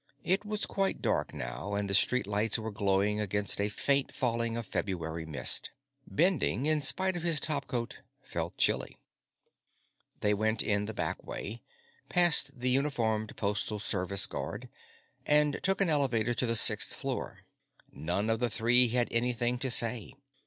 [0.23, 4.11] It was quite dark by now, and the street lights were glowing against a faint
[4.11, 5.69] falling of February mist.
[6.07, 8.97] Bending, in spite of his topcoat, felt chilly.
[10.21, 11.61] They went in the back way,
[12.09, 14.69] past the uniformed Postal Service guard,
[15.27, 17.41] and took an elevator to the sixth floor.
[17.91, 20.15] None of the three had anything to say.